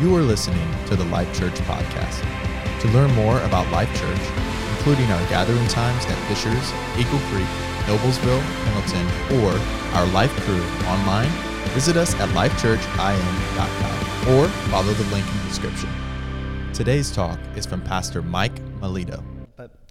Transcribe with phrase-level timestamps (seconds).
[0.00, 2.20] You are listening to the Life Church podcast.
[2.80, 4.20] To learn more about Life Church,
[4.76, 7.46] including our gathering times at Fishers, Eagle Creek,
[7.86, 9.06] Noblesville, Pendleton,
[9.38, 9.52] or
[9.96, 11.30] our Life Crew online,
[11.74, 15.88] visit us at lifechurchin.com or follow the link in the description.
[16.72, 19.22] Today's talk is from Pastor Mike Maleto.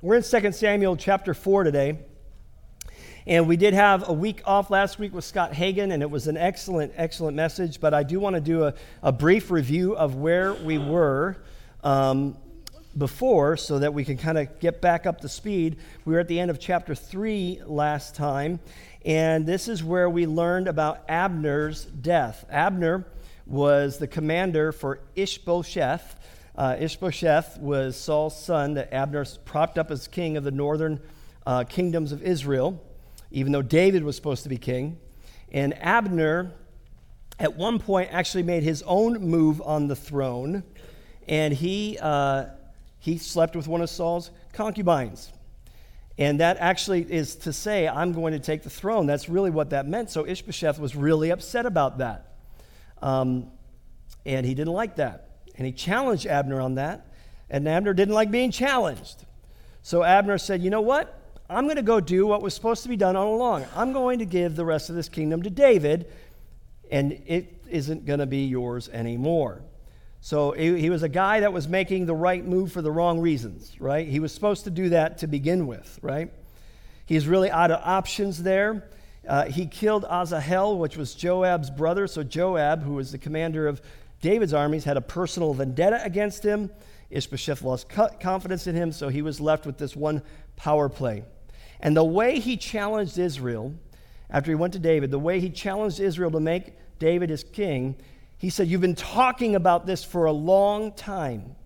[0.01, 1.97] We're in 2 Samuel chapter 4 today.
[3.25, 6.27] And we did have a week off last week with Scott Hagan, and it was
[6.27, 7.79] an excellent, excellent message.
[7.79, 11.37] But I do want to do a, a brief review of where we were
[11.85, 12.37] um,
[12.97, 15.77] before so that we can kind of get back up to speed.
[16.03, 18.59] We were at the end of chapter 3 last time,
[19.05, 22.43] and this is where we learned about Abner's death.
[22.49, 23.05] Abner
[23.45, 26.17] was the commander for Ishbosheth.
[26.57, 30.99] Uh, Ishbosheth was Saul's son that Abner propped up as king of the northern
[31.45, 32.81] uh, kingdoms of Israel
[33.33, 34.97] even though David was supposed to be king.
[35.51, 36.53] And Abner,
[37.39, 40.63] at one point, actually made his own move on the throne,
[41.27, 42.45] and he, uh,
[42.99, 45.31] he slept with one of Saul's concubines.
[46.19, 49.07] And that actually is to say, I'm going to take the throne.
[49.07, 50.11] That's really what that meant.
[50.11, 52.35] So Ishbosheth was really upset about that.
[53.01, 53.47] Um,
[54.23, 55.29] and he didn't like that.
[55.55, 57.07] And he challenged Abner on that.
[57.49, 59.25] And Abner didn't like being challenged.
[59.81, 61.19] So Abner said, You know what?
[61.53, 63.65] I'm going to go do what was supposed to be done all along.
[63.75, 66.11] I'm going to give the rest of this kingdom to David,
[66.91, 69.61] and it isn't going to be yours anymore.
[70.21, 73.75] So he was a guy that was making the right move for the wrong reasons,
[73.81, 74.07] right?
[74.07, 76.31] He was supposed to do that to begin with, right?
[77.05, 78.89] He's really out of options there.
[79.27, 82.07] Uh, he killed Asahel, which was Joab's brother.
[82.07, 83.81] So Joab, who was the commander of
[84.21, 86.69] David's armies, had a personal vendetta against him.
[87.09, 90.21] Ishbosheth lost confidence in him, so he was left with this one
[90.55, 91.23] power play.
[91.83, 93.73] And the way he challenged Israel,
[94.29, 97.97] after he went to David, the way he challenged Israel to make David his king,
[98.37, 101.57] he said, You've been talking about this for a long time.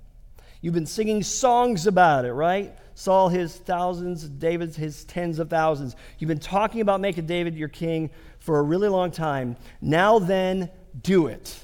[0.59, 2.75] You've been singing songs about it, right?
[2.95, 5.95] Saul his thousands, David's his tens of thousands.
[6.17, 8.09] You've been talking about making David your king
[8.39, 9.55] for a really long time.
[9.81, 11.59] Now then, do it.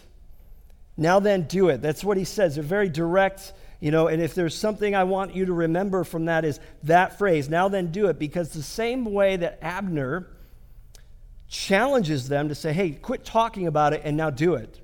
[0.96, 1.82] Now then, do it.
[1.82, 2.60] That's what he says.
[2.60, 6.24] A very direct you know, and if there's something I want you to remember from
[6.26, 10.30] that is that phrase, now then do it, because the same way that Abner
[11.50, 14.80] challenges them to say, hey, quit talking about it and now do it.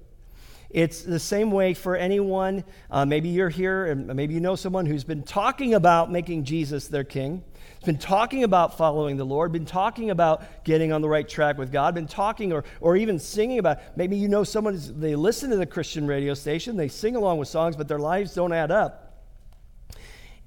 [0.69, 2.63] It's the same way for anyone.
[2.91, 6.87] Uh, maybe you're here and maybe you know someone who's been talking about making Jesus
[6.87, 7.43] their king,
[7.75, 11.57] has been talking about following the Lord, been talking about getting on the right track
[11.57, 13.79] with God, been talking or, or even singing about.
[13.97, 17.47] Maybe you know someone, they listen to the Christian radio station, they sing along with
[17.47, 19.23] songs, but their lives don't add up.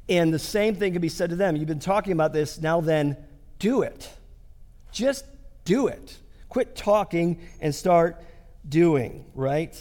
[0.08, 1.56] And the same thing can be said to them.
[1.56, 3.16] You've been talking about this, now then
[3.58, 4.08] do it.
[4.92, 5.24] Just
[5.64, 6.16] do it.
[6.48, 8.22] Quit talking and start
[8.68, 9.74] doing, right?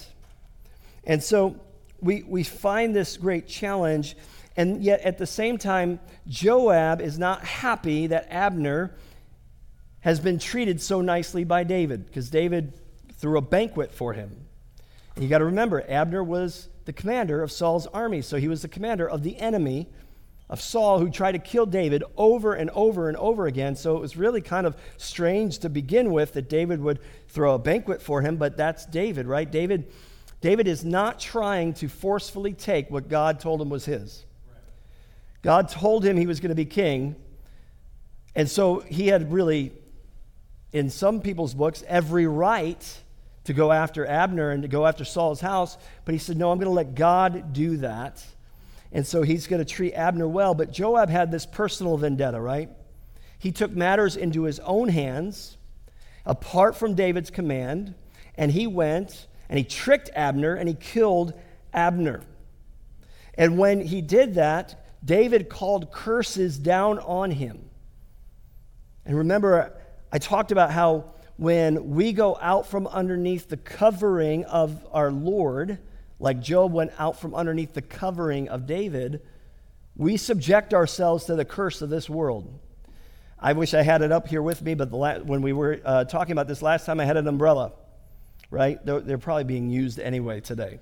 [1.03, 1.59] And so
[2.00, 4.16] we, we find this great challenge,
[4.56, 8.95] and yet at the same time, Joab is not happy that Abner
[10.01, 12.73] has been treated so nicely by David, because David
[13.13, 14.35] threw a banquet for him.
[15.16, 18.63] And you got to remember, Abner was the commander of Saul's army, so he was
[18.63, 19.88] the commander of the enemy
[20.50, 23.75] of Saul who tried to kill David over and over and over again.
[23.75, 27.59] So it was really kind of strange to begin with that David would throw a
[27.59, 29.50] banquet for him, but that's David, right?
[29.50, 29.91] David
[30.41, 34.25] David is not trying to forcefully take what God told him was his.
[35.44, 37.16] God told him he was going to be king.
[38.35, 39.72] And so he had really,
[40.72, 43.02] in some people's books, every right
[43.44, 45.78] to go after Abner and to go after Saul's house.
[46.06, 48.23] But he said, No, I'm going to let God do that.
[48.91, 50.53] And so he's going to treat Abner well.
[50.53, 52.69] But Joab had this personal vendetta, right?
[53.40, 55.58] He took matters into his own hands,
[56.25, 57.96] apart from David's command,
[58.35, 61.34] and he went and he tricked Abner and he killed
[61.73, 62.22] Abner.
[63.35, 67.69] And when he did that, David called curses down on him.
[69.06, 69.73] And remember,
[70.09, 75.79] I talked about how when we go out from underneath the covering of our Lord,
[76.17, 79.22] like Joab went out from underneath the covering of David,
[79.97, 82.58] we subject ourselves to the curse of this world.
[83.37, 84.91] I wish I had it up here with me, but
[85.25, 87.73] when we were uh, talking about this last time, I had an umbrella
[88.51, 88.85] right?
[88.85, 90.79] They're, they're probably being used anyway today.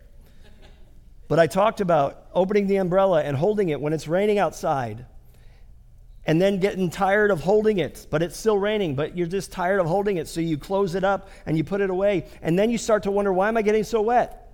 [1.30, 5.06] But I talked about opening the umbrella and holding it when it's raining outside,
[6.26, 9.80] and then getting tired of holding it, but it's still raining, but you're just tired
[9.80, 12.70] of holding it, so you close it up and you put it away, and then
[12.70, 14.48] you start to wonder, why am I getting so wet?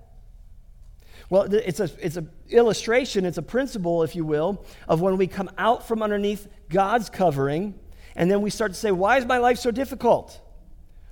[1.28, 5.26] Well, it's a it's an illustration, it's a principle, if you will, of when we
[5.26, 7.74] come out from underneath God's covering,
[8.14, 10.40] and then we start to say, why is my life so difficult?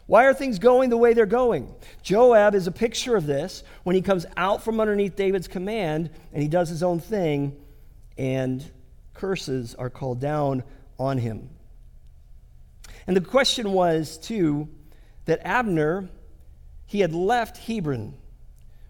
[0.06, 1.74] Why are things going the way they're going?
[2.02, 6.42] Joab is a picture of this when he comes out from underneath David's command and
[6.42, 7.56] he does his own thing,
[8.18, 8.62] and
[9.14, 10.62] curses are called down
[10.98, 11.48] on him.
[13.06, 14.68] And the question was, too,
[15.24, 16.08] that Abner,
[16.86, 18.14] he had left Hebron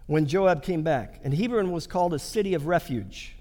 [0.07, 3.35] when Joab came back, and Hebron was called a city of refuge.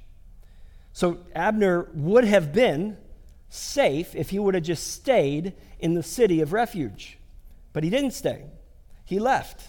[0.93, 2.97] So Abner would have been
[3.49, 7.19] safe if he would have just stayed in the city of refuge.
[7.75, 8.47] But he didn't stay,
[9.05, 9.69] he left.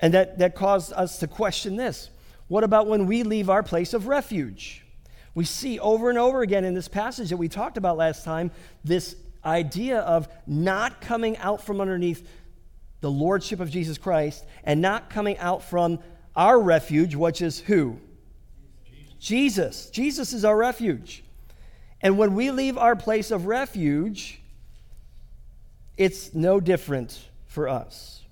[0.00, 2.10] And that, that caused us to question this
[2.48, 4.84] what about when we leave our place of refuge?
[5.34, 8.50] We see over and over again in this passage that we talked about last time
[8.82, 9.14] this
[9.44, 12.28] idea of not coming out from underneath
[13.00, 16.00] the lordship of Jesus Christ and not coming out from
[16.34, 17.98] our refuge, which is who?
[19.20, 19.90] Jesus.
[19.90, 21.22] Jesus is our refuge.
[22.00, 24.40] And when we leave our place of refuge,
[25.98, 28.22] it's no different for us.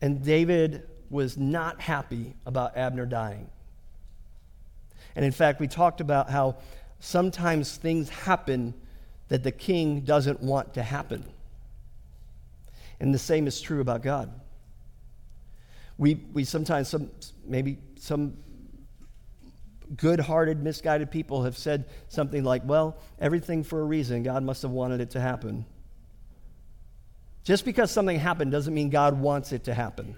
[0.00, 3.48] And David was not happy about Abner dying.
[5.14, 6.56] And in fact, we talked about how
[6.98, 8.72] sometimes things happen
[9.28, 11.24] that the king doesn't want to happen.
[12.98, 14.32] And the same is true about God.
[15.98, 17.10] We, we sometimes, some,
[17.44, 18.38] maybe some
[19.96, 24.22] good hearted, misguided people have said something like, well, everything for a reason.
[24.22, 25.64] God must have wanted it to happen.
[27.44, 30.14] Just because something happened doesn't mean God wants it to happen.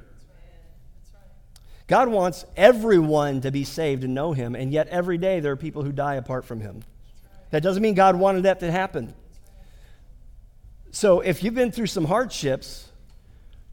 [1.87, 5.57] God wants everyone to be saved and know Him, and yet every day there are
[5.57, 6.83] people who die apart from Him.
[7.51, 9.15] That doesn't mean God wanted that to happen.
[10.91, 12.91] So if you've been through some hardships,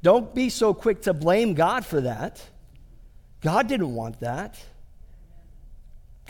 [0.01, 2.44] don't be so quick to blame God for that.
[3.42, 4.59] God didn't want that.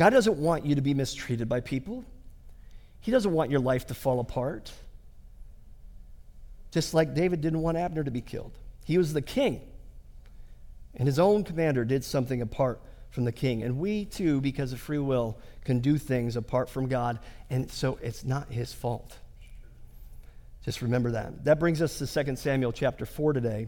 [0.02, 2.04] God doesn't want you to be mistreated by people.
[3.02, 4.72] He doesn't want your life to fall apart.
[6.72, 8.52] Just like David didn't want Abner to be killed.
[8.84, 9.62] He was the king.
[10.96, 12.82] And his own commander did something apart
[13.12, 13.62] from the king.
[13.62, 17.20] And we too, because of free will, can do things apart from God.
[17.52, 19.16] And so it's not his fault.
[20.66, 21.44] Just remember that.
[21.44, 23.68] That brings us to 2 Samuel chapter 4 today.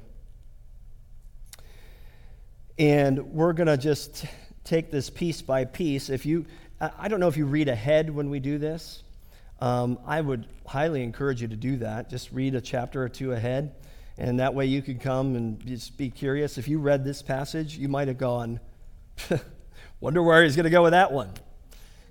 [2.79, 4.25] And we're going to just
[4.63, 6.09] take this piece by piece.
[6.09, 6.45] If you,
[6.79, 9.03] I don't know if you read ahead when we do this.
[9.59, 12.09] Um, I would highly encourage you to do that.
[12.09, 13.73] Just read a chapter or two ahead
[14.17, 16.57] and that way you could come and just be curious.
[16.57, 18.59] If you read this passage, you might have gone,
[19.99, 21.31] wonder where he's going to go with that one.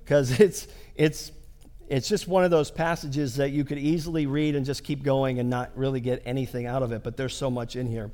[0.02, 0.66] Because it's,
[0.96, 1.31] it's,
[1.88, 5.38] it's just one of those passages that you could easily read and just keep going
[5.38, 7.04] and not really get anything out of it.
[7.04, 8.10] But there's so much in here.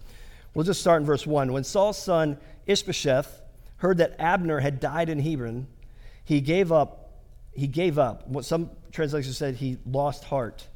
[0.52, 1.52] We'll just start in verse 1.
[1.52, 3.40] When Saul's son Ishbosheth
[3.78, 5.66] heard that Abner had died in Hebron,
[6.24, 7.06] he gave up.
[7.52, 8.28] He gave up.
[8.28, 10.68] What some translations said he lost heart,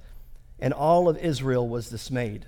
[0.58, 2.46] and all of Israel was dismayed.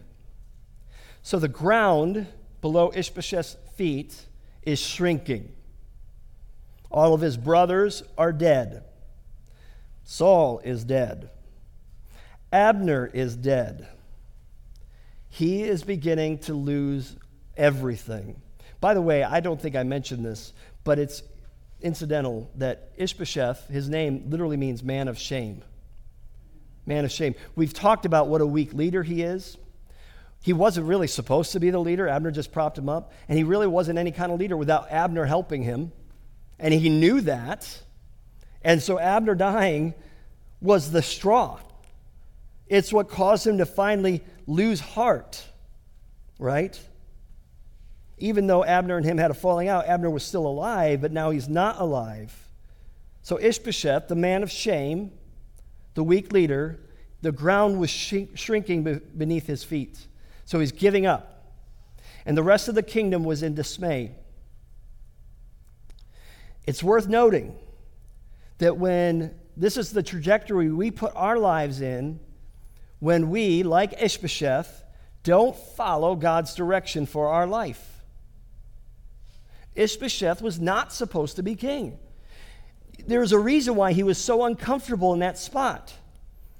[1.22, 2.26] So the ground
[2.60, 4.26] below Ishbosheth's feet
[4.62, 5.52] is shrinking.
[6.90, 8.84] All of his brothers are dead.
[10.04, 11.30] Saul is dead.
[12.52, 13.88] Abner is dead.
[15.28, 17.16] He is beginning to lose
[17.56, 18.40] everything.
[18.84, 20.52] By the way, I don't think I mentioned this,
[20.84, 21.22] but it's
[21.80, 25.62] incidental that Ishbosheth, his name literally means man of shame.
[26.84, 27.34] Man of shame.
[27.56, 29.56] We've talked about what a weak leader he is.
[30.42, 32.06] He wasn't really supposed to be the leader.
[32.06, 33.14] Abner just propped him up.
[33.26, 35.90] And he really wasn't any kind of leader without Abner helping him.
[36.58, 37.80] And he knew that.
[38.60, 39.94] And so Abner dying
[40.60, 41.58] was the straw.
[42.66, 45.42] It's what caused him to finally lose heart,
[46.38, 46.78] right?
[48.18, 51.30] Even though Abner and him had a falling out, Abner was still alive, but now
[51.30, 52.32] he's not alive.
[53.22, 55.10] So Ishbosheth, the man of shame,
[55.94, 56.80] the weak leader,
[57.22, 60.06] the ground was shrinking beneath his feet.
[60.44, 61.54] So he's giving up.
[62.26, 64.12] And the rest of the kingdom was in dismay.
[66.66, 67.56] It's worth noting
[68.58, 72.20] that when this is the trajectory we put our lives in,
[72.98, 74.82] when we, like Ishbosheth,
[75.22, 77.93] don't follow God's direction for our life.
[79.74, 81.98] Ishbosheth was not supposed to be king.
[83.06, 85.92] There's a reason why he was so uncomfortable in that spot.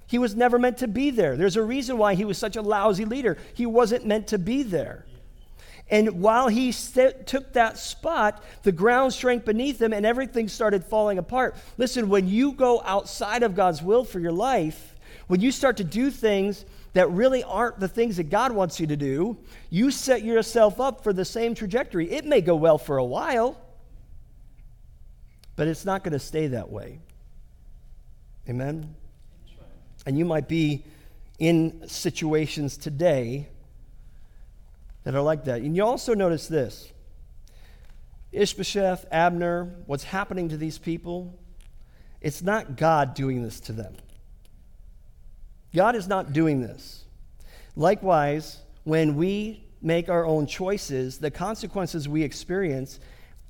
[0.07, 1.37] He was never meant to be there.
[1.37, 3.39] There's a reason why he was such a lousy leader.
[3.55, 5.07] He wasn't meant to be there.
[5.91, 10.85] And while he st- took that spot, the ground shrank beneath him and everything started
[10.85, 11.57] falling apart.
[11.77, 14.95] Listen, when you go outside of God's will for your life,
[15.27, 18.87] when you start to do things that really aren't the things that God wants you
[18.87, 19.37] to do,
[19.69, 22.11] you set yourself up for the same trajectory.
[22.11, 23.61] It may go well for a while,
[25.57, 27.01] but it's not going to stay that way.
[28.49, 28.95] Amen?
[30.07, 30.85] And you might be
[31.39, 33.49] in situations today
[35.03, 35.63] that are like that.
[35.63, 36.93] And you also notice this
[38.33, 41.39] Ishbosheth, Abner, what's happening to these people,
[42.21, 43.97] it's not God doing this to them.
[45.75, 47.05] God is not doing this.
[47.77, 53.01] Likewise, when we make our own choices, the consequences we experience,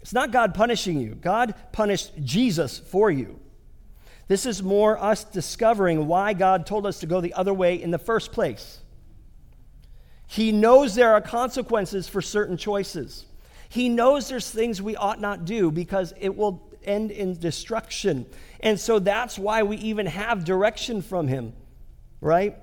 [0.00, 1.14] it's not God punishing you.
[1.14, 3.38] God punished Jesus for you.
[4.26, 7.90] This is more us discovering why God told us to go the other way in
[7.90, 8.80] the first place.
[10.26, 13.26] He knows there are consequences for certain choices.
[13.68, 18.26] He knows there's things we ought not do because it will end in destruction.
[18.60, 21.52] And so that's why we even have direction from Him,
[22.24, 22.56] right?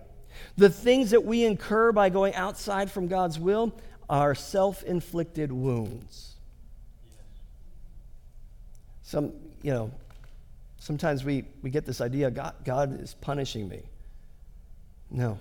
[0.57, 3.71] The things that we incur by going outside from God's will
[4.09, 6.35] are self inflicted wounds.
[9.03, 9.91] Some, you know,
[10.79, 13.83] sometimes we, we get this idea God, God is punishing me.
[15.11, 15.37] No.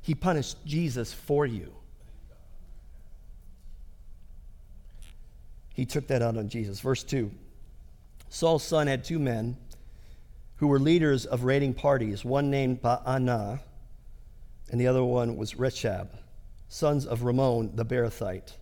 [0.00, 1.72] He punished Jesus for you.
[5.74, 6.78] He took that out on Jesus.
[6.78, 7.32] Verse 2
[8.28, 9.56] Saul's son had two men
[10.64, 13.60] who were leaders of raiding parties, one named Baanah,
[14.70, 16.08] and the other one was Rechab,
[16.68, 18.54] sons of Ramon the Beerothite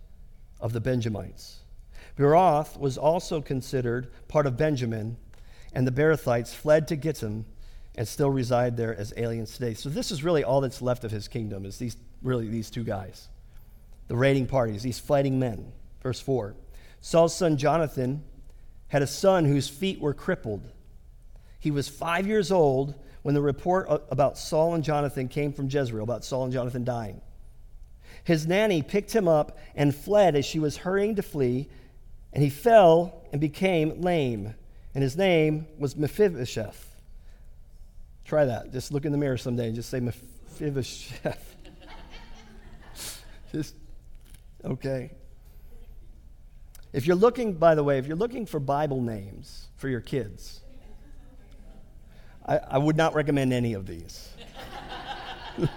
[0.58, 1.60] of the Benjamites.
[2.18, 5.16] Beeroth was also considered part of Benjamin,
[5.72, 7.44] and the Beerothites fled to Gittim
[7.94, 9.74] and still reside there as aliens today.
[9.74, 12.82] So this is really all that's left of his kingdom is these really these two
[12.82, 13.28] guys.
[14.08, 15.70] The raiding parties, these fighting men.
[16.02, 16.56] Verse 4.
[17.00, 18.24] Saul's son Jonathan
[18.88, 20.68] had a son whose feet were crippled.
[21.62, 26.02] He was 5 years old when the report about Saul and Jonathan came from Jezreel
[26.02, 27.20] about Saul and Jonathan dying.
[28.24, 31.68] His nanny picked him up and fled as she was hurrying to flee
[32.32, 34.54] and he fell and became lame,
[34.92, 36.96] and his name was Mephibosheth.
[38.24, 38.72] Try that.
[38.72, 41.56] Just look in the mirror someday and just say Mephibosheth.
[43.52, 43.76] just,
[44.64, 45.12] okay.
[46.92, 50.61] If you're looking, by the way, if you're looking for Bible names for your kids,
[52.46, 54.28] I, I would not recommend any of these.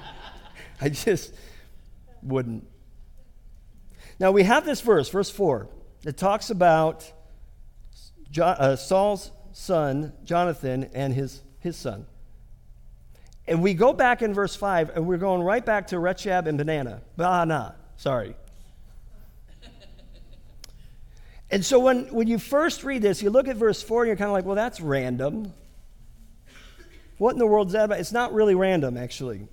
[0.81, 1.33] I just
[2.21, 2.67] wouldn't.
[4.19, 5.67] Now we have this verse, verse 4
[6.05, 7.11] It talks about
[8.41, 12.05] uh, Saul's son, Jonathan, and his, his son.
[13.47, 16.57] And we go back in verse 5, and we're going right back to Rechab and
[16.57, 17.01] Banana.
[17.17, 18.35] Baanah, sorry.
[21.51, 24.17] and so when, when you first read this, you look at verse 4, and you're
[24.17, 25.53] kind of like, well, that's random.
[27.17, 27.99] What in the world is that about?
[27.99, 29.47] It's not really random, actually.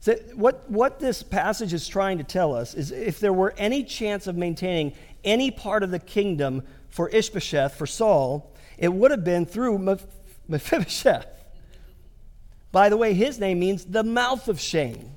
[0.00, 3.82] So what, what this passage is trying to tell us is if there were any
[3.82, 4.92] chance of maintaining
[5.24, 9.98] any part of the kingdom for Ishbosheth, for Saul, it would have been through
[10.46, 11.26] Mephibosheth.
[12.70, 15.16] By the way, his name means the mouth of shame.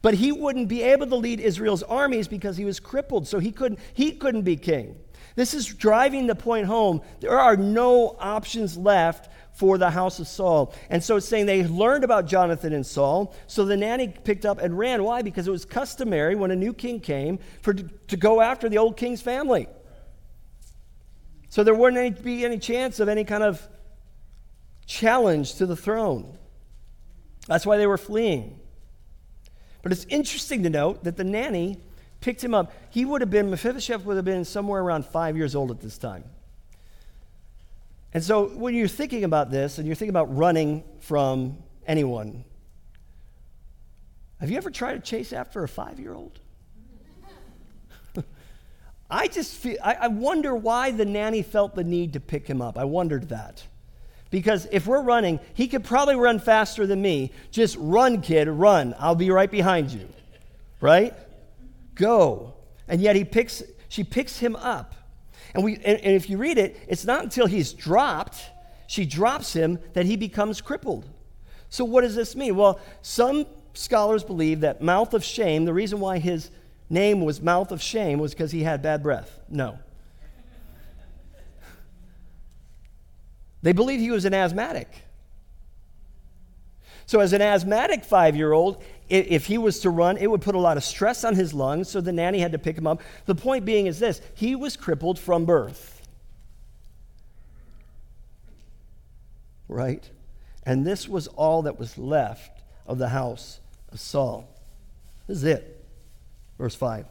[0.00, 3.52] But he wouldn't be able to lead Israel's armies because he was crippled, so he
[3.52, 4.96] couldn't, he couldn't be king.
[5.34, 7.02] This is driving the point home.
[7.20, 10.74] There are no options left for the house of Saul.
[10.90, 13.34] And so it's saying they learned about Jonathan and Saul.
[13.46, 15.04] So the nanny picked up and ran.
[15.04, 15.22] Why?
[15.22, 18.96] Because it was customary when a new king came for to go after the old
[18.96, 19.68] king's family.
[21.48, 23.66] So there wouldn't any, be any chance of any kind of
[24.86, 26.38] challenge to the throne.
[27.46, 28.58] That's why they were fleeing.
[29.82, 31.78] But it's interesting to note that the nanny
[32.22, 32.72] picked him up.
[32.88, 35.98] He would have been, Mephibosheth would have been somewhere around five years old at this
[35.98, 36.24] time.
[38.14, 42.44] And so when you're thinking about this and you're thinking about running from anyone,
[44.40, 46.38] have you ever tried to chase after a five year old?
[49.10, 52.60] I just feel, I, I, wonder why the nanny felt the need to pick him
[52.60, 52.76] up.
[52.76, 53.64] I wondered that.
[54.30, 57.32] Because if we're running, he could probably run faster than me.
[57.50, 58.94] Just run, kid, run.
[58.98, 60.08] I'll be right behind you.
[60.80, 61.14] Right?
[61.94, 62.54] Go.
[62.88, 64.94] And yet he picks, she picks him up.
[65.54, 68.42] And, we, and, and if you read it, it's not until he's dropped,
[68.86, 71.08] she drops him, that he becomes crippled.
[71.68, 72.56] So, what does this mean?
[72.56, 76.50] Well, some scholars believe that mouth of shame, the reason why his
[76.90, 79.40] name was mouth of shame was because he had bad breath.
[79.48, 79.78] No.
[83.62, 84.88] They believe he was an asthmatic.
[87.12, 90.54] So, as an asthmatic five year old, if he was to run, it would put
[90.54, 93.02] a lot of stress on his lungs, so the nanny had to pick him up.
[93.26, 96.08] The point being is this he was crippled from birth.
[99.68, 100.08] Right?
[100.62, 103.60] And this was all that was left of the house
[103.92, 104.48] of Saul.
[105.26, 105.84] This is it.
[106.56, 107.04] Verse 5.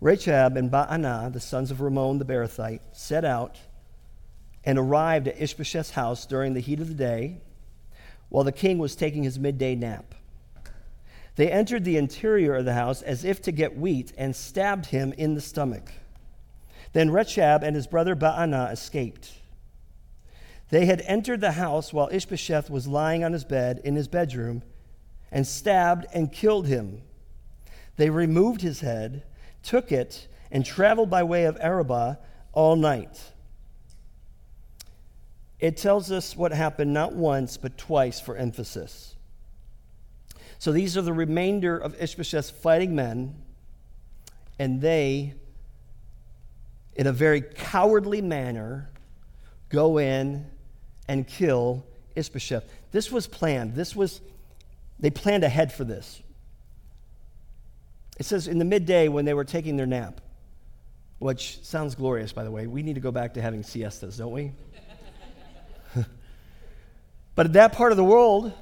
[0.00, 3.56] Rechab and Baanah, the sons of Ramon the Beerothite, set out
[4.62, 7.40] and arrived at Ishbosheth's house during the heat of the day
[8.28, 10.14] while the king was taking his midday nap.
[11.36, 15.12] They entered the interior of the house as if to get wheat and stabbed him
[15.16, 15.92] in the stomach.
[16.92, 19.34] Then Rechab and his brother Baanah escaped.
[20.70, 24.62] They had entered the house while Ishbosheth was lying on his bed in his bedroom
[25.30, 27.02] and stabbed and killed him.
[27.96, 29.22] They removed his head,
[29.62, 32.18] took it, and traveled by way of Arabah
[32.52, 33.32] all night.
[35.60, 39.16] It tells us what happened not once, but twice for emphasis.
[40.58, 43.34] So these are the remainder of Ishbosheth's fighting men,
[44.58, 45.34] and they,
[46.94, 48.90] in a very cowardly manner,
[49.68, 50.46] go in
[51.06, 51.84] and kill
[52.16, 52.64] Ishbosheth.
[52.90, 53.74] This was planned.
[53.74, 54.20] This was,
[54.98, 56.22] they planned ahead for this.
[58.18, 60.20] It says in the midday when they were taking their nap,
[61.20, 62.66] which sounds glorious, by the way.
[62.66, 64.52] We need to go back to having siestas, don't we?
[67.38, 68.52] But at that part of the world,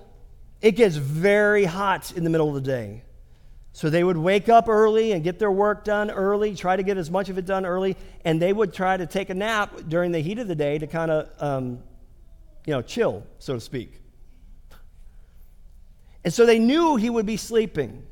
[0.61, 3.04] it gets very hot in the middle of the day.
[3.73, 6.99] So they would wake up early and get their work done early, try to get
[6.99, 10.12] as much of it done early, and they would try to take a nap during
[10.12, 11.78] the heat of the day to kind of, um,
[12.66, 13.99] you know, chill, so to speak.
[16.23, 18.06] And so they knew he would be sleeping.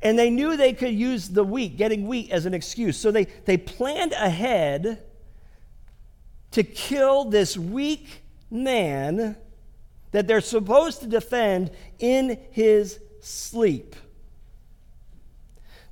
[0.00, 2.96] And they knew they could use the wheat, getting wheat, as an excuse.
[2.96, 5.02] So they, they planned ahead
[6.52, 9.36] to kill this weak man
[10.14, 13.96] that they're supposed to defend in his sleep.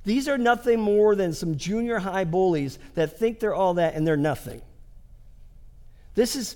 [0.05, 4.07] These are nothing more than some junior high bullies that think they're all that and
[4.07, 4.61] they're nothing.
[6.15, 6.55] This is,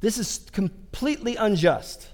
[0.00, 2.08] this is completely unjust.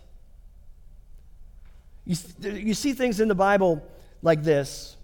[2.04, 3.86] You, you see things in the Bible
[4.20, 4.96] like this,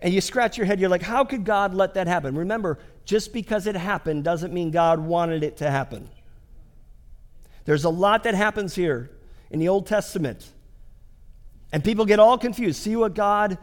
[0.00, 2.36] and you scratch your head, you're like, how could God let that happen?
[2.36, 6.10] Remember, just because it happened doesn't mean God wanted it to happen.
[7.68, 9.10] There's a lot that happens here
[9.50, 10.48] in the Old Testament.
[11.70, 12.80] And people get all confused.
[12.80, 13.58] See what God,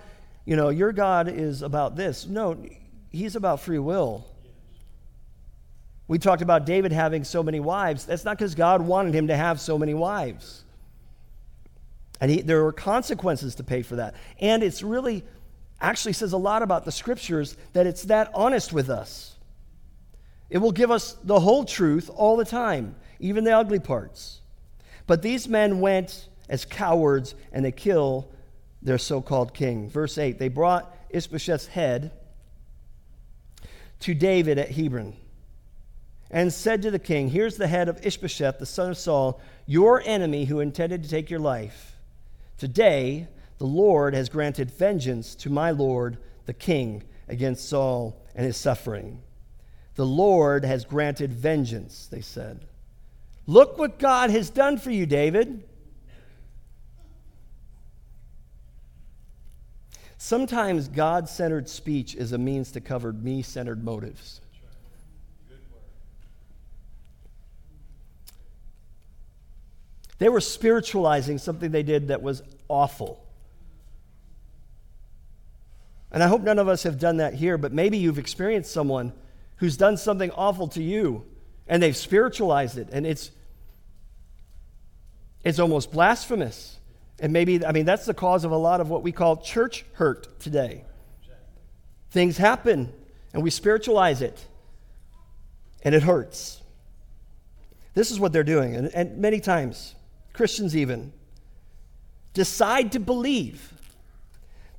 [0.45, 2.27] you know, your God is about this.
[2.27, 2.55] No,
[3.09, 4.23] he's about free will.
[6.07, 8.05] We talked about David having so many wives.
[8.05, 10.63] That's not because God wanted him to have so many wives.
[12.21, 14.13] And he, there were consequences to pay for that.
[14.39, 15.23] And it's really,
[15.81, 19.35] actually says a lot about the scriptures that it's that honest with us.
[20.51, 24.41] It will give us the whole truth all the time, even the ugly parts.
[25.07, 28.29] But these men went as cowards and they kill
[28.81, 29.89] their so called king.
[29.89, 32.11] Verse 8 they brought Ishbosheth's head
[34.01, 35.15] to David at Hebron
[36.29, 40.01] and said to the king, Here's the head of Ishbosheth, the son of Saul, your
[40.05, 41.95] enemy who intended to take your life.
[42.57, 48.57] Today, the Lord has granted vengeance to my Lord, the king, against Saul and his
[48.57, 49.21] suffering.
[49.95, 52.65] The Lord has granted vengeance, they said.
[53.47, 55.63] Look what God has done for you, David.
[60.17, 64.41] Sometimes God centered speech is a means to cover me centered motives.
[70.17, 73.23] They were spiritualizing something they did that was awful.
[76.11, 79.11] And I hope none of us have done that here, but maybe you've experienced someone
[79.57, 81.25] who's done something awful to you
[81.67, 83.31] and they've spiritualized it and it's
[85.45, 86.79] it's almost blasphemous.
[87.19, 89.85] And maybe I mean that's the cause of a lot of what we call church
[89.93, 90.83] hurt today.
[92.09, 92.91] Things happen
[93.33, 94.45] and we spiritualize it
[95.83, 96.61] and it hurts.
[97.93, 99.95] This is what they're doing and, and many times
[100.33, 101.13] Christians even,
[102.33, 103.71] decide to believe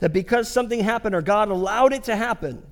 [0.00, 2.62] that because something happened or God allowed it to happen,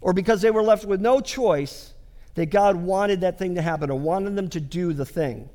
[0.00, 1.94] or because they were left with no choice,
[2.34, 5.48] that God wanted that thing to happen or wanted them to do the thing.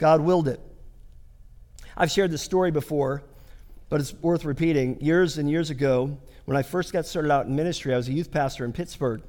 [0.00, 0.60] God willed it.
[1.94, 3.22] I've shared this story before,
[3.90, 4.98] but it's worth repeating.
[5.02, 8.12] Years and years ago, when I first got started out in ministry, I was a
[8.12, 9.20] youth pastor in Pittsburgh.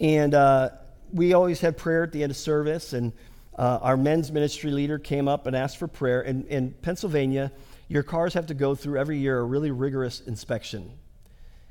[0.00, 0.70] And uh,
[1.12, 3.12] we always had prayer at the end of service, and
[3.58, 6.22] uh, our men's ministry leader came up and asked for prayer.
[6.22, 7.52] In, in Pennsylvania,
[7.88, 10.92] your cars have to go through every year a really rigorous inspection.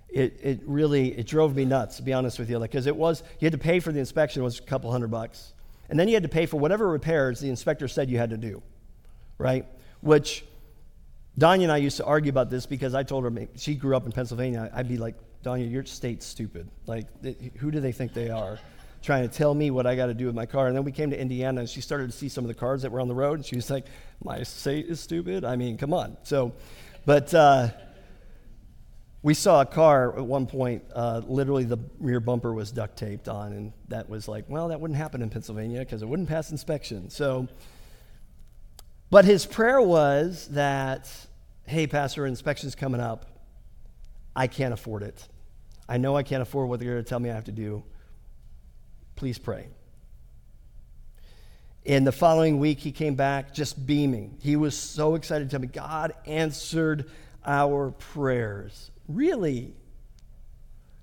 [0.07, 3.23] It, it really it drove me nuts to be honest with you because it was
[3.39, 5.53] you had to pay for the inspection it was a couple hundred bucks
[5.89, 8.37] and then you had to pay for whatever repairs the inspector said you had to
[8.37, 8.61] do
[9.37, 9.65] right
[10.01, 10.43] which
[11.37, 14.05] Danya and I used to argue about this because I told her she grew up
[14.05, 14.69] in Pennsylvania.
[14.73, 16.67] I'd be like, Danya, your state's stupid.
[16.85, 17.07] Like,
[17.57, 18.59] who do they think they are?
[19.01, 20.67] trying to tell me what I got to do with my car.
[20.67, 22.81] And then we came to Indiana and she started to see some of the cars
[22.81, 23.85] that were on the road and she was like,
[24.23, 25.45] My state is stupid.
[25.45, 26.17] I mean, come on.
[26.23, 26.53] So,
[27.05, 27.69] but, uh,
[29.21, 33.27] we saw a car at one point, uh, literally the rear bumper was duct taped
[33.27, 36.51] on, and that was like, well, that wouldn't happen in Pennsylvania because it wouldn't pass
[36.51, 37.09] inspection.
[37.09, 37.47] So,
[39.09, 41.11] but his prayer was that,
[41.65, 43.25] hey, Pastor, inspection's coming up.
[44.35, 45.27] I can't afford it.
[45.89, 47.83] I know I can't afford what they're going to tell me I have to do.
[49.15, 49.67] Please pray.
[51.83, 54.37] In the following week, he came back just beaming.
[54.41, 57.09] He was so excited to tell me, God answered
[57.45, 58.91] our prayers.
[59.09, 59.73] Really?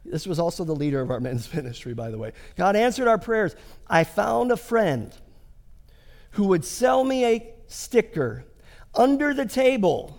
[0.04, 2.32] This was also the leader of our men's ministry, by the way.
[2.56, 3.54] God answered our prayers.
[3.86, 5.12] I found a friend
[6.30, 8.46] who would sell me a sticker
[8.94, 10.18] under the table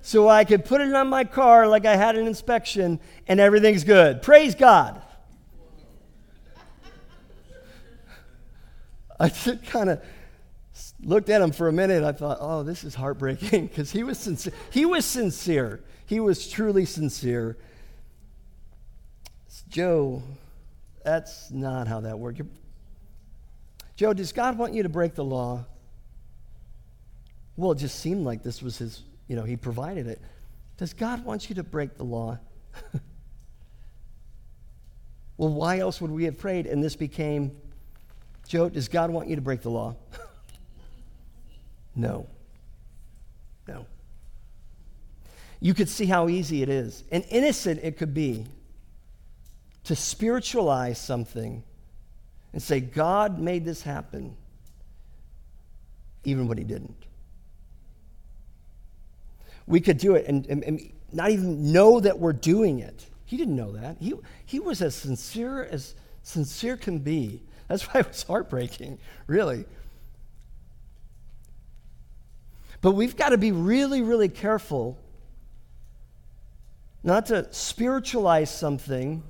[0.00, 3.84] so I could put it on my car like I had an inspection and everything's
[3.84, 4.20] good.
[4.20, 5.00] Praise God.
[9.18, 10.02] I just kind of
[11.04, 12.02] looked at him for a minute.
[12.02, 14.52] I thought, oh, this is heartbreaking because he was sincere.
[14.70, 15.82] He was sincere.
[16.06, 17.56] He was truly sincere.
[19.68, 20.22] Joe,
[21.04, 22.40] that's not how that works.
[23.96, 25.64] Joe, does God want you to break the law?
[27.56, 30.20] Well, it just seemed like this was his, you know, he provided it.
[30.76, 32.38] Does God want you to break the law?
[35.36, 36.66] well, why else would we have prayed?
[36.66, 37.52] And this became,
[38.48, 39.94] Joe, does God want you to break the law?
[41.94, 42.26] No.
[43.66, 43.86] No.
[45.60, 48.46] You could see how easy it is and innocent it could be
[49.84, 51.62] to spiritualize something
[52.52, 54.36] and say, God made this happen,
[56.24, 56.96] even when He didn't.
[59.66, 63.06] We could do it and, and, and not even know that we're doing it.
[63.24, 63.96] He didn't know that.
[64.00, 67.42] He, he was as sincere as sincere can be.
[67.68, 69.64] That's why it was heartbreaking, really.
[72.84, 74.98] But we've got to be really, really careful
[77.02, 79.22] not to spiritualize something,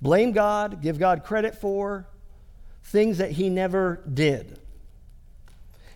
[0.00, 2.06] blame God, give God credit for
[2.84, 4.58] things that He never did.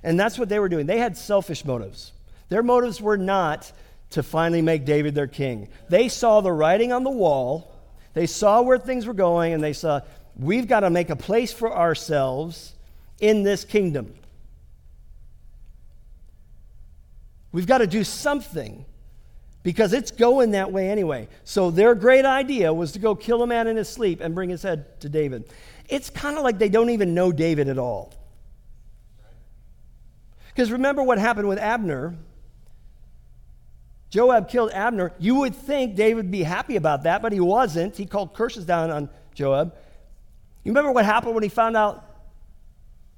[0.02, 0.84] And that's what they were doing.
[0.84, 2.12] They had selfish motives.
[2.50, 3.72] Their motives were not
[4.10, 5.68] to finally make David their king.
[5.88, 7.74] They saw the writing on the wall,
[8.12, 10.02] they saw where things were going, and they saw,
[10.38, 12.74] we've got to make a place for ourselves
[13.20, 14.12] in this kingdom.
[17.52, 18.84] We've got to do something
[19.62, 21.28] because it's going that way anyway.
[21.44, 24.50] So their great idea was to go kill a man in his sleep and bring
[24.50, 25.50] his head to David.
[25.88, 28.12] It's kind of like they don't even know David at all.
[30.48, 32.16] Because remember what happened with Abner?
[34.08, 35.12] Joab killed Abner.
[35.18, 37.96] You would think David would be happy about that, but he wasn't.
[37.96, 39.74] He called curses down on Joab.
[40.64, 42.04] You remember what happened when he found out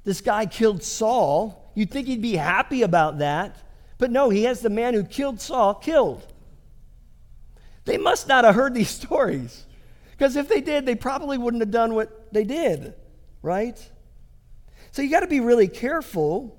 [0.05, 1.71] this guy killed Saul?
[1.75, 3.57] You'd think he'd be happy about that.
[3.99, 6.25] But no, he has the man who killed Saul killed.
[7.85, 9.67] They must not have heard these stories.
[10.13, 12.95] Because if they did, they probably wouldn't have done what they did,
[13.43, 13.79] right?
[14.91, 16.59] So you got to be really careful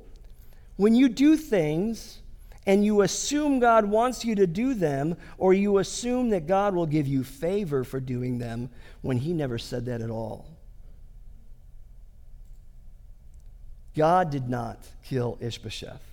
[0.77, 2.19] when you do things
[2.65, 6.85] and you assume God wants you to do them, or you assume that God will
[6.85, 8.69] give you favor for doing them
[9.01, 10.45] when He never said that at all.
[13.95, 16.08] God did not kill Ishbosheth.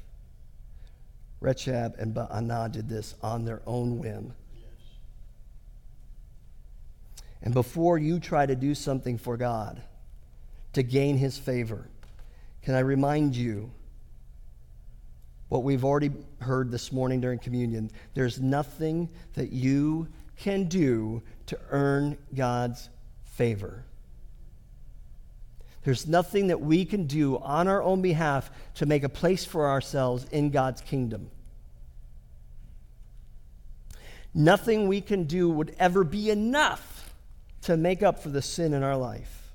[1.41, 4.35] Rechab and Baanah did this on their own whim.
[7.43, 9.83] And before you try to do something for God
[10.73, 11.89] to gain his favor,
[12.63, 13.71] can I remind you
[15.49, 17.91] what we've already heard this morning during communion?
[18.15, 22.89] There's nothing that you can do to earn God's
[23.25, 23.85] favor.
[25.87, 29.69] There's nothing that we can do on our own behalf to make a place for
[29.69, 31.31] ourselves in God's kingdom.
[34.35, 37.15] Nothing we can do would ever be enough
[37.63, 39.53] to make up for the sin in our life.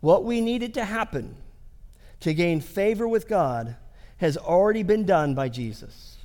[0.00, 1.34] What we needed to happen
[2.20, 3.74] to gain favor with God
[4.18, 6.18] has already been done by Jesus.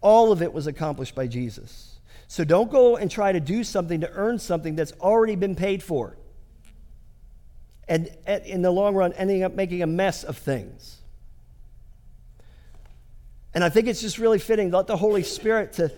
[0.00, 1.98] All of it was accomplished by Jesus.
[2.26, 5.82] So don't go and try to do something to earn something that's already been paid
[5.82, 6.16] for.
[7.88, 10.98] And in the long run, ending up making a mess of things.
[13.52, 14.70] And I think it's just really fitting.
[14.70, 15.92] Let the Holy Spirit to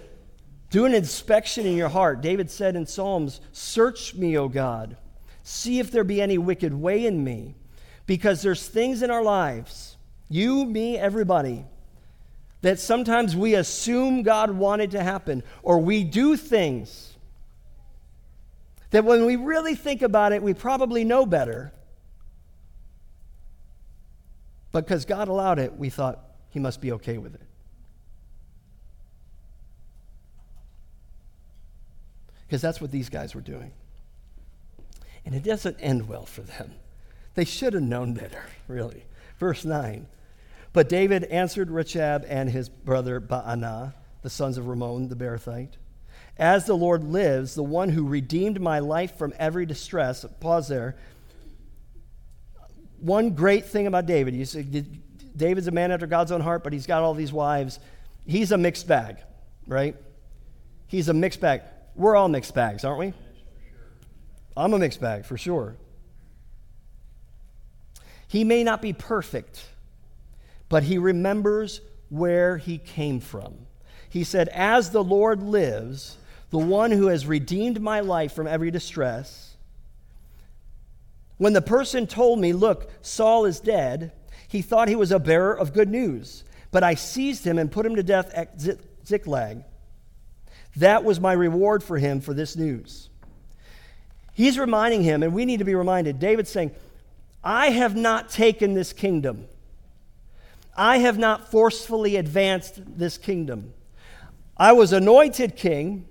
[0.70, 2.20] do an inspection in your heart.
[2.20, 4.96] David said in Psalms, Search me, O God.
[5.42, 7.54] See if there be any wicked way in me.
[8.06, 9.96] Because there's things in our lives,
[10.28, 11.64] you, me, everybody,
[12.62, 17.14] that sometimes we assume God wanted to happen, or we do things
[18.90, 21.72] that when we really think about it, we probably know better.
[24.84, 27.42] Because God allowed it, we thought, he must be okay with it.
[32.46, 33.72] Because that's what these guys were doing.
[35.24, 36.74] And it doesn't end well for them.
[37.34, 39.04] They should have known better, really.
[39.38, 40.06] Verse 9.
[40.72, 45.72] But David answered Rechab and his brother Baanah, the sons of Ramon the Beerothite.
[46.38, 50.96] As the Lord lives, the one who redeemed my life from every distress, pause there.
[53.00, 54.62] One great thing about David, you see,
[55.36, 57.78] David's a man after God's own heart, but he's got all these wives.
[58.26, 59.18] He's a mixed bag,
[59.66, 59.96] right?
[60.86, 61.62] He's a mixed bag.
[61.94, 63.12] We're all mixed bags, aren't we?
[64.56, 65.76] I'm a mixed bag for sure.
[68.28, 69.66] He may not be perfect,
[70.68, 73.54] but he remembers where he came from.
[74.08, 76.16] He said, As the Lord lives,
[76.50, 79.55] the one who has redeemed my life from every distress,
[81.38, 84.12] when the person told me, Look, Saul is dead,
[84.48, 86.44] he thought he was a bearer of good news.
[86.70, 88.60] But I seized him and put him to death at
[89.06, 89.64] Ziklag.
[90.76, 93.08] That was my reward for him for this news.
[94.34, 96.18] He's reminding him, and we need to be reminded.
[96.18, 96.72] David's saying,
[97.42, 99.46] I have not taken this kingdom.
[100.76, 103.72] I have not forcefully advanced this kingdom.
[104.56, 106.06] I was anointed king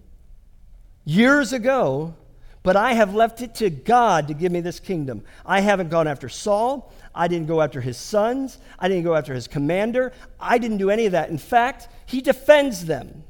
[1.04, 2.16] years ago,
[2.66, 5.24] but I have left it to God to give me this kingdom.
[5.46, 6.92] I haven't gone after Saul.
[7.14, 8.58] I didn't go after his sons.
[8.80, 10.14] I didn't go after his commander.
[10.40, 11.30] I didn't do any of that.
[11.30, 13.24] In fact, he defends them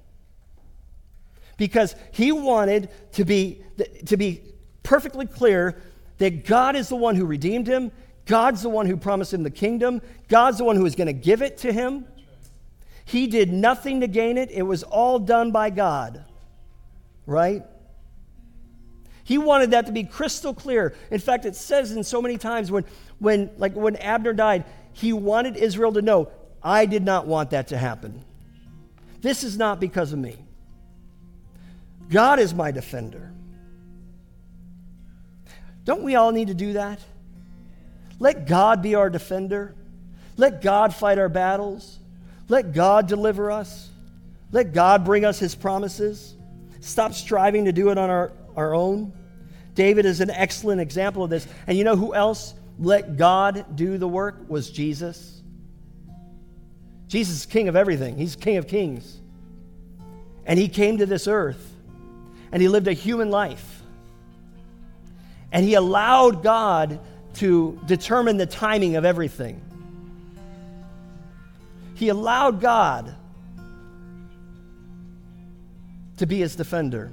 [1.58, 3.62] because he wanted to be,
[4.06, 4.42] to be
[4.84, 5.82] perfectly clear
[6.18, 7.92] that God is the one who redeemed him,
[8.26, 11.14] God's the one who promised him the kingdom, God's the one who is going to
[11.14, 12.06] give it to him.
[13.04, 16.24] He did nothing to gain it, it was all done by God.
[17.26, 17.66] Right?
[19.26, 20.94] He wanted that to be crystal clear.
[21.10, 22.86] In fact, it says in so many times when,
[23.18, 26.30] when like when Abner died, he wanted Israel to know,
[26.64, 28.24] I did not want that to happen.
[29.22, 30.38] This is not because of me.
[32.08, 33.32] God is my defender.
[35.86, 37.00] Don't we all need to do that?
[38.20, 39.74] Let God be our defender.
[40.38, 41.98] Let God fight our battles.
[42.48, 43.90] Let God deliver us.
[44.52, 46.36] Let God bring us his promises.
[46.80, 49.14] Stop striving to do it on our, our own.
[49.74, 51.48] David is an excellent example of this.
[51.68, 54.50] And you know who else let God do the work?
[54.50, 55.42] Was Jesus.
[57.08, 59.20] Jesus is king of everything, he's king of kings.
[60.46, 61.74] And he came to this earth
[62.52, 63.82] and he lived a human life.
[65.52, 67.00] And he allowed God
[67.36, 69.62] to determine the timing of everything.
[71.96, 73.16] He allowed God
[76.18, 77.12] to be his defender.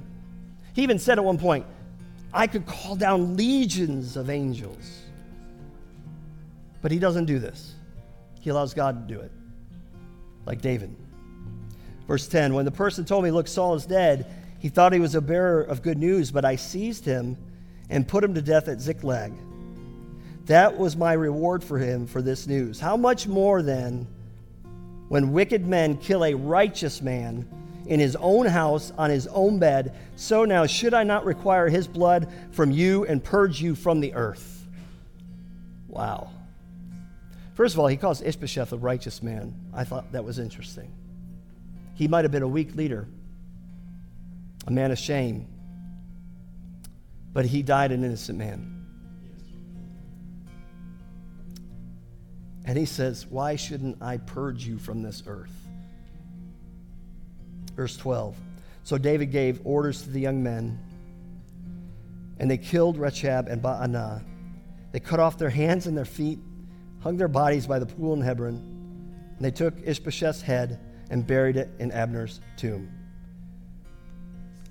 [0.73, 1.65] He even said at one point,
[2.33, 5.01] I could call down legions of angels.
[6.81, 7.75] But he doesn't do this.
[8.41, 9.31] He allows God to do it,
[10.45, 10.93] like David.
[12.07, 14.25] Verse 10 When the person told me, Look, Saul is dead,
[14.59, 17.37] he thought he was a bearer of good news, but I seized him
[17.89, 19.33] and put him to death at Ziklag.
[20.45, 22.79] That was my reward for him for this news.
[22.79, 24.07] How much more then
[25.07, 27.47] when wicked men kill a righteous man
[27.85, 31.87] in his own house on his own bed, so now should I not require his
[31.87, 34.67] blood from you and purge you from the earth?
[35.87, 36.29] Wow.
[37.53, 39.53] First of all, he calls Ishbosheth a righteous man.
[39.73, 40.91] I thought that was interesting.
[41.93, 43.07] He might have been a weak leader,
[44.65, 45.47] a man of shame.
[47.31, 48.73] But he died an innocent man.
[52.65, 55.62] And he says, Why shouldn't I purge you from this earth?
[57.75, 58.37] Verse 12.
[58.83, 60.79] So David gave orders to the young men,
[62.39, 64.23] and they killed Rechab and Baanah.
[64.91, 66.39] They cut off their hands and their feet,
[66.99, 68.55] hung their bodies by the pool in Hebron,
[69.35, 72.91] and they took Ishbosheth's head and buried it in Abner's tomb.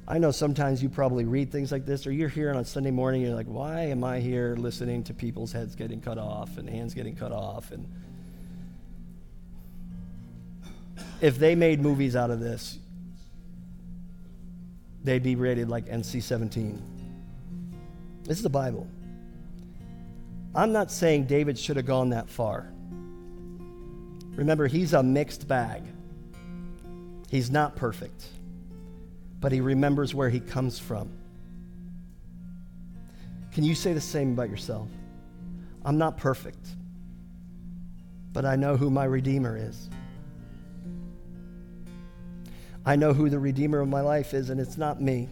[0.07, 3.23] I know sometimes you probably read things like this, or you're here on Sunday morning,
[3.23, 6.69] and you're like, why am I here listening to people's heads getting cut off and
[6.69, 7.71] hands getting cut off?
[7.71, 7.89] And
[11.21, 12.79] if they made movies out of this,
[15.05, 16.83] they'd be rated like NC 17.
[18.25, 18.87] This is the Bible.
[20.55, 22.73] I'm not saying David should have gone that far.
[24.35, 25.83] Remember, he's a mixed bag,
[27.31, 28.25] he's not perfect
[29.43, 31.11] but he remembers where he comes from.
[33.53, 34.89] Can you say the same about yourself?
[35.85, 36.65] I'm not perfect,
[38.33, 39.91] but I know who my Redeemer is.
[42.85, 45.29] I know who the Redeemer of my life is, and it's not me.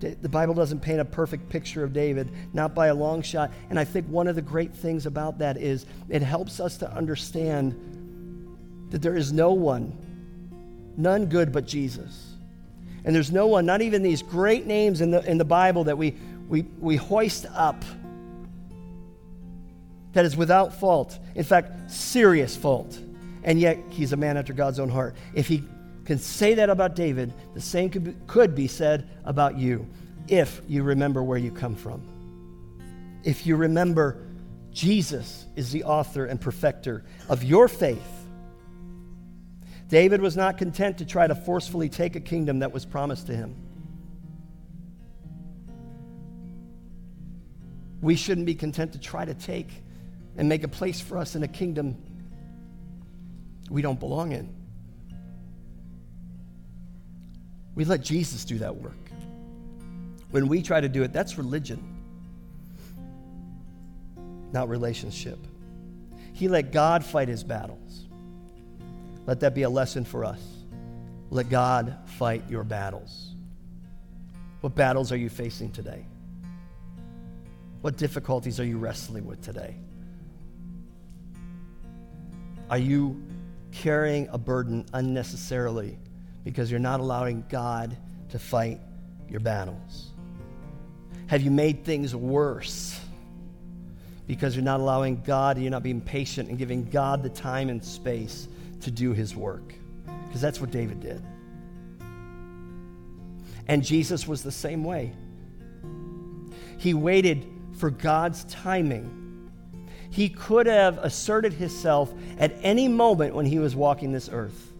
[0.00, 3.52] The Bible doesn't paint a perfect picture of David, not by a long shot.
[3.68, 6.90] And I think one of the great things about that is it helps us to
[6.90, 7.74] understand
[8.90, 9.92] that there is no one,
[10.96, 12.32] none good but Jesus.
[13.04, 15.98] And there's no one, not even these great names in the, in the Bible that
[15.98, 16.16] we,
[16.48, 17.84] we, we hoist up,
[20.14, 21.18] that is without fault.
[21.34, 22.98] In fact, serious fault.
[23.42, 25.14] And yet, he's a man after God's own heart.
[25.34, 25.64] If he
[26.04, 29.86] can say that about David, the same could be, could be said about you
[30.28, 32.02] if you remember where you come from.
[33.24, 34.26] If you remember
[34.72, 37.98] Jesus is the author and perfecter of your faith.
[39.88, 43.34] David was not content to try to forcefully take a kingdom that was promised to
[43.34, 43.56] him.
[48.00, 49.68] We shouldn't be content to try to take
[50.36, 52.00] and make a place for us in a kingdom
[53.70, 54.52] we don't belong in.
[57.76, 58.92] We let Jesus do that work.
[60.32, 61.82] When we try to do it, that's religion,
[64.52, 65.38] not relationship.
[66.34, 68.06] He let God fight his battles.
[69.26, 70.42] Let that be a lesson for us.
[71.30, 73.30] Let God fight your battles.
[74.60, 76.04] What battles are you facing today?
[77.82, 79.76] What difficulties are you wrestling with today?
[82.68, 83.22] Are you
[83.72, 85.98] carrying a burden unnecessarily
[86.44, 87.96] because you're not allowing God
[88.30, 88.80] to fight
[89.28, 90.10] your battles?
[91.26, 92.98] Have you made things worse
[94.26, 97.82] because you're not allowing God, you're not being patient and giving God the time and
[97.84, 98.48] space
[98.80, 99.74] to do his work?
[100.26, 101.22] Because that's what David did.
[103.68, 105.12] And Jesus was the same way.
[106.78, 109.19] He waited for God's timing.
[110.10, 114.70] He could have asserted himself at any moment when he was walking this earth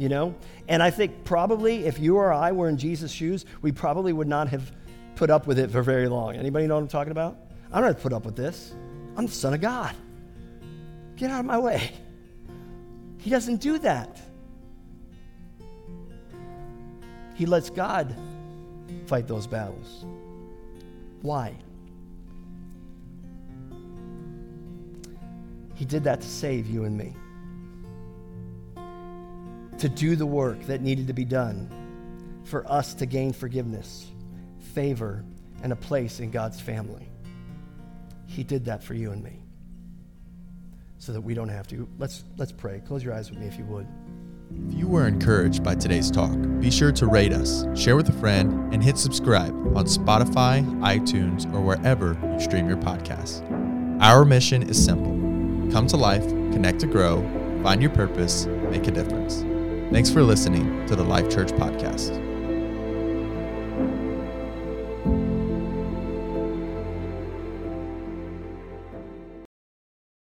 [0.00, 0.34] you know?
[0.66, 4.26] And I think probably if you or I were in Jesus' shoes, we probably would
[4.26, 4.72] not have
[5.14, 6.36] put up with it for very long.
[6.36, 7.36] Anybody know what I'm talking about?
[7.70, 8.72] I'm not put up with this.
[9.14, 9.94] I'm the Son of God.
[11.16, 11.92] Get out of my way.
[13.18, 14.18] He doesn't do that.
[17.34, 18.16] He lets God
[19.04, 20.06] fight those battles.
[21.20, 21.54] Why?
[25.80, 27.16] He did that to save you and me
[29.78, 31.70] to do the work that needed to be done
[32.44, 34.06] for us to gain forgiveness,
[34.74, 35.24] favor,
[35.62, 37.08] and a place in God's family.
[38.26, 39.42] He did that for you and me
[40.98, 41.88] so that we don't have to.
[41.98, 42.82] Let's, let's pray.
[42.86, 43.86] Close your eyes with me if you would.
[44.68, 48.20] If you were encouraged by today's talk, be sure to rate us, share with a
[48.20, 53.40] friend, and hit subscribe on Spotify, iTunes, or wherever you stream your podcasts.
[54.02, 55.09] Our mission is simple
[55.70, 57.22] come to life, connect to grow,
[57.62, 59.42] find your purpose, make a difference.
[59.92, 62.29] Thanks for listening to the Life Church Podcast.